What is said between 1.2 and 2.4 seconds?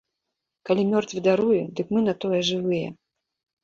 даруе, дык мы на тое